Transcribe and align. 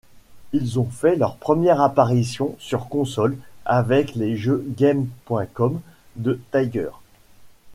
Ils 0.51 0.79
ont 0.79 0.89
fait 0.89 1.15
leur 1.15 1.35
première 1.35 1.79
apparition 1.79 2.55
sur 2.57 2.89
console 2.89 3.37
avec 3.65 4.15
les 4.15 4.35
jeux 4.35 4.65
game.com 4.75 5.79
de 6.15 6.41
Tiger. 6.51 6.89